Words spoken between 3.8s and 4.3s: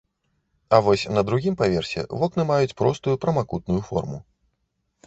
форму.